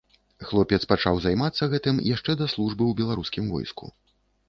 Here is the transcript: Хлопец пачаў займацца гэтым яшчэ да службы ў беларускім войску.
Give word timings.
Хлопец 0.51 0.79
пачаў 0.93 1.19
займацца 1.27 1.69
гэтым 1.75 2.01
яшчэ 2.15 2.31
да 2.43 2.51
службы 2.57 2.83
ў 2.91 3.01
беларускім 3.03 3.45
войску. 3.57 3.97